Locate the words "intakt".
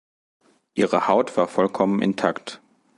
2.01-2.59